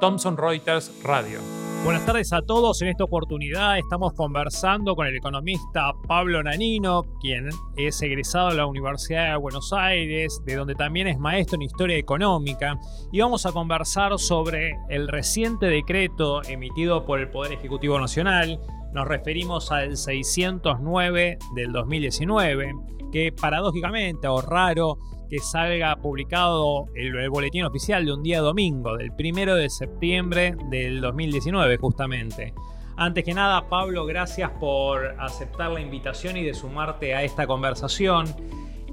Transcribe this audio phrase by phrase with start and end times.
[0.00, 1.38] Thomson Reuters Radio.
[1.84, 2.82] Buenas tardes a todos.
[2.82, 8.66] En esta oportunidad estamos conversando con el economista Pablo Nanino, quien es egresado de la
[8.66, 12.78] Universidad de Buenos Aires, de donde también es maestro en historia económica,
[13.10, 18.60] y vamos a conversar sobre el reciente decreto emitido por el Poder Ejecutivo Nacional.
[18.92, 22.74] Nos referimos al 609 del 2019,
[23.10, 24.98] que paradójicamente o raro
[25.30, 31.00] que salga publicado el, boletín oficial de un día domingo, del primero de septiembre del
[31.00, 32.52] 2019 justamente.
[32.96, 38.26] Antes que nada, Pablo, gracias por aceptar la invitación y de sumarte a esta conversación.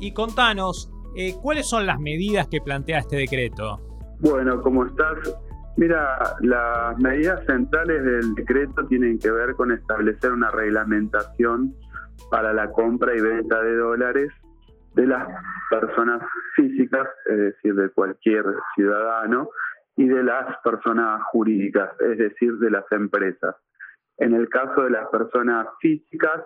[0.00, 3.80] Y contanos, eh, ¿cuáles son las medidas que plantea este decreto?
[4.18, 5.16] Bueno, ¿cómo estás?
[5.76, 11.74] Mira, las medidas centrales del decreto tienen que ver con establecer una reglamentación
[12.30, 14.32] para la compra y venta de dólares
[14.94, 15.26] de las
[15.70, 16.22] personas
[16.54, 18.44] físicas, es decir, de cualquier
[18.74, 19.50] ciudadano,
[19.96, 23.56] y de las personas jurídicas, es decir, de las empresas.
[24.18, 26.42] En el caso de las personas físicas,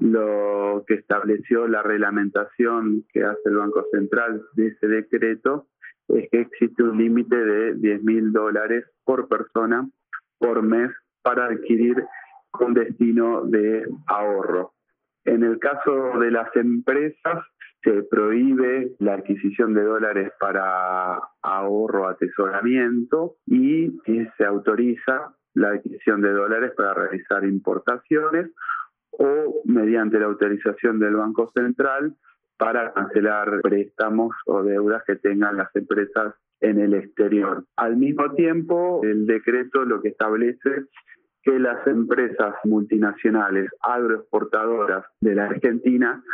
[0.00, 5.68] lo que estableció la reglamentación que hace el Banco Central de ese decreto
[6.08, 9.88] es que existe un límite de 10 mil dólares por persona
[10.38, 10.90] por mes
[11.22, 12.04] para adquirir
[12.50, 14.74] con destino de ahorro.
[15.24, 17.44] En el caso de las empresas,
[17.86, 23.96] se prohíbe la adquisición de dólares para ahorro, atesoramiento y
[24.36, 28.50] se autoriza la adquisición de dólares para realizar importaciones
[29.12, 32.16] o mediante la autorización del Banco Central
[32.58, 37.64] para cancelar préstamos o deudas que tengan las empresas en el exterior.
[37.76, 40.86] Al mismo tiempo, el decreto lo que establece
[41.42, 46.24] que las empresas multinacionales agroexportadoras de la Argentina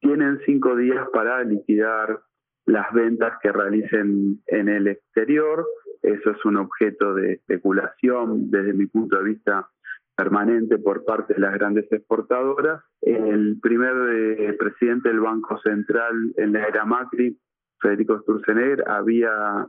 [0.00, 2.20] tienen cinco días para liquidar
[2.66, 5.66] las ventas que realicen en el exterior.
[6.02, 9.68] Eso es un objeto de especulación desde mi punto de vista
[10.16, 12.82] permanente por parte de las grandes exportadoras.
[13.00, 17.38] El primer eh, presidente del Banco Central en la era Macri,
[17.80, 19.66] Federico Sturzenegger, había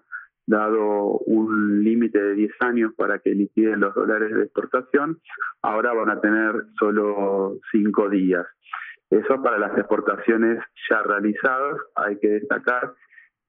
[0.47, 5.19] dado un límite de 10 años para que liquiden los dólares de exportación.
[5.61, 8.45] Ahora van a tener solo cinco días.
[9.11, 11.77] Eso para las exportaciones ya realizadas.
[11.95, 12.93] Hay que destacar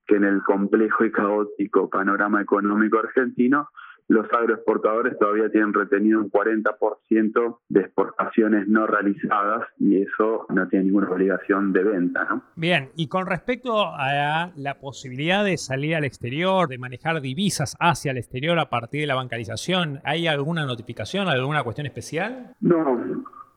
[0.07, 3.69] que en el complejo y caótico panorama económico argentino,
[4.09, 10.87] los agroexportadores todavía tienen retenido un 40% de exportaciones no realizadas y eso no tiene
[10.87, 12.27] ninguna obligación de venta.
[12.29, 12.43] ¿no?
[12.57, 18.11] Bien, y con respecto a la posibilidad de salir al exterior, de manejar divisas hacia
[18.11, 22.55] el exterior a partir de la bancarización, ¿hay alguna notificación, alguna cuestión especial?
[22.61, 23.01] No,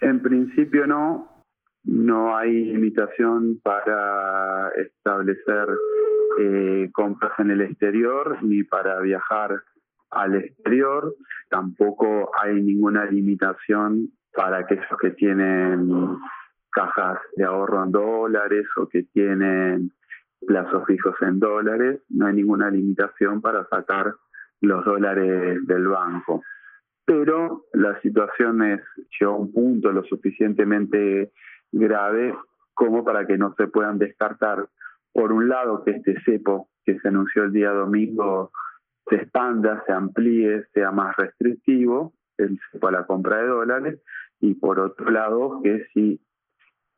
[0.01, 1.34] en principio no
[1.85, 5.67] no hay limitación para establecer
[6.39, 9.61] eh, compras en el exterior ni para viajar
[10.09, 11.15] al exterior.
[11.49, 16.17] Tampoco hay ninguna limitación para aquellos que tienen
[16.71, 19.91] cajas de ahorro en dólares o que tienen
[20.45, 22.01] plazos fijos en dólares.
[22.09, 24.15] No hay ninguna limitación para sacar
[24.61, 26.41] los dólares del banco.
[27.05, 28.81] Pero la situación es,
[29.19, 31.31] llegó a un punto lo suficientemente
[31.71, 32.35] grave
[32.73, 34.67] como para que no se puedan descartar,
[35.13, 38.51] por un lado, que este cepo que se anunció el día domingo
[39.09, 44.01] se expanda, se amplíe, sea más restrictivo, el cepo a la compra de dólares,
[44.41, 46.21] y por otro lado, que si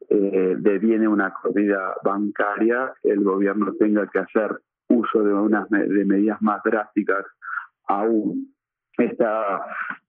[0.10, 6.42] eh, deviene una corrida bancaria, el gobierno tenga que hacer uso de unas de medidas
[6.42, 7.26] más drásticas
[7.88, 8.54] aún.
[8.98, 9.64] Esta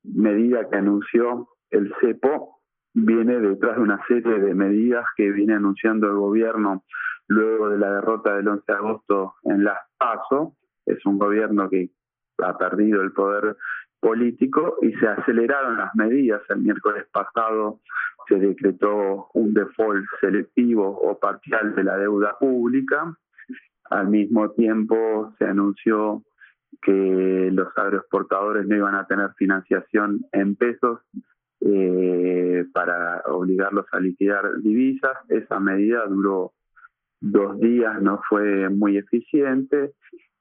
[0.04, 2.57] medida que anunció el cepo
[3.04, 6.84] viene detrás de una serie de medidas que viene anunciando el gobierno
[7.26, 10.54] luego de la derrota del 11 de agosto en las PASO.
[10.86, 11.90] Es un gobierno que
[12.38, 13.56] ha perdido el poder
[14.00, 16.42] político y se aceleraron las medidas.
[16.48, 17.80] El miércoles pasado
[18.28, 23.16] se decretó un default selectivo o parcial de la deuda pública.
[23.90, 26.22] Al mismo tiempo se anunció
[26.82, 31.00] que los agroexportadores no iban a tener financiación en pesos,
[31.60, 35.16] eh, para obligarlos a liquidar divisas.
[35.28, 36.52] Esa medida duró
[37.20, 39.92] dos días, no fue muy eficiente.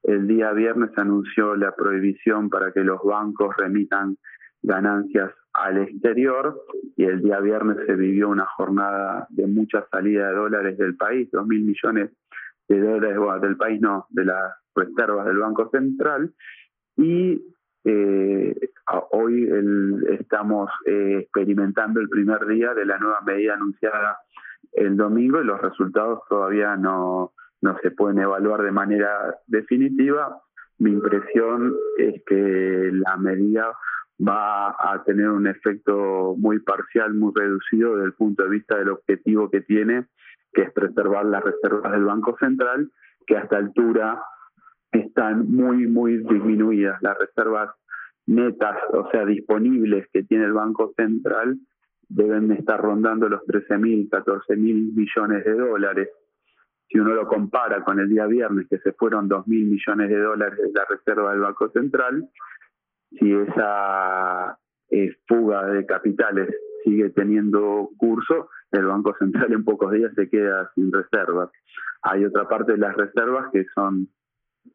[0.02, 4.16] El día viernes se anunció la prohibición para que los bancos remitan
[4.62, 6.60] ganancias al exterior
[6.96, 11.28] y el día viernes se vivió una jornada de mucha salida de dólares del país,
[11.32, 12.10] dos mil millones
[12.68, 16.32] de dólares del país, no, de las reservas del Banco Central.
[16.96, 17.42] Y
[17.90, 18.54] eh,
[19.12, 19.48] hoy
[20.20, 24.18] estamos eh, experimentando el primer día de la nueva medida anunciada
[24.72, 27.32] el domingo y los resultados todavía no,
[27.62, 30.38] no se pueden evaluar de manera definitiva.
[30.78, 33.72] Mi impresión es que la medida
[34.20, 38.90] va a tener un efecto muy parcial, muy reducido desde el punto de vista del
[38.90, 40.06] objetivo que tiene,
[40.52, 42.90] que es preservar las reservas del Banco Central,
[43.26, 44.20] que a esta altura
[44.92, 47.00] están muy, muy disminuidas.
[47.02, 47.70] Las reservas
[48.26, 51.58] netas, o sea, disponibles que tiene el Banco Central,
[52.08, 54.56] deben estar rondando los 13.000, 14.000
[54.94, 56.08] millones de dólares.
[56.88, 60.58] Si uno lo compara con el día viernes, que se fueron 2.000 millones de dólares
[60.58, 62.28] de la reserva del Banco Central,
[63.10, 64.58] si esa
[64.90, 66.48] eh, fuga de capitales
[66.84, 71.50] sigue teniendo curso, el Banco Central en pocos días se queda sin reservas.
[72.02, 74.08] Hay otra parte de las reservas que son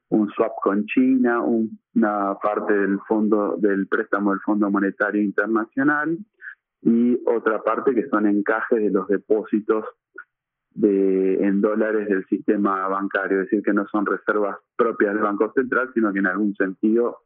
[0.10, 6.18] un swap con China, una parte del fondo del préstamo del Fondo Monetario Internacional
[6.82, 9.86] y otra parte que son encajes de los depósitos
[10.76, 15.52] de, en dólares del sistema bancario, es decir, que no son reservas propias del Banco
[15.54, 17.20] Central, sino que en algún sentido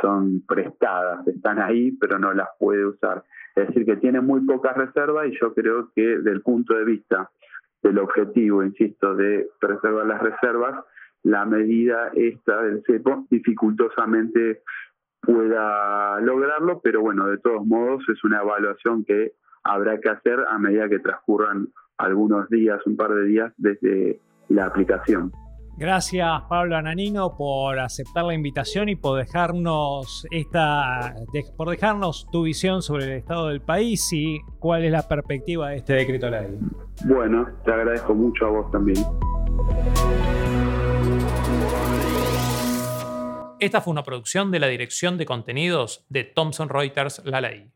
[0.00, 3.24] son prestadas, están ahí, pero no las puede usar.
[3.54, 6.84] Es decir, que tiene muy pocas reservas y yo creo que desde el punto de
[6.84, 7.30] vista
[7.82, 10.84] del objetivo, insisto, de preservar las reservas,
[11.22, 14.62] la medida esta del CEPO dificultosamente
[15.20, 19.32] pueda lograrlo, pero bueno, de todos modos es una evaluación que
[19.64, 21.68] habrá que hacer a medida que transcurran
[21.98, 25.32] algunos días, un par de días desde la aplicación.
[25.78, 31.14] Gracias Pablo Ananino por aceptar la invitación y por dejarnos esta
[31.58, 35.76] por dejarnos tu visión sobre el estado del país y cuál es la perspectiva de
[35.76, 36.58] este decreto ley.
[37.04, 39.04] Bueno, te agradezco mucho a vos también.
[43.58, 47.75] Esta fue una producción de la Dirección de Contenidos de Thomson Reuters La Ley.